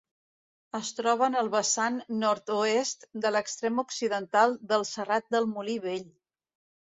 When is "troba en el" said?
0.99-1.49